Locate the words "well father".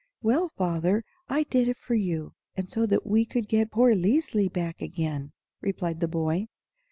0.23-1.05